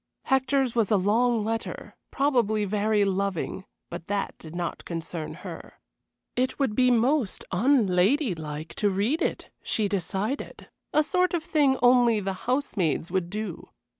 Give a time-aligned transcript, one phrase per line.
[0.23, 5.75] Hector's was a long letter; probably very loving, but that did not concern her.
[6.35, 12.19] It would be most unladylike to read it, she decided a sort of thing only
[12.19, 13.69] the housemaids would do.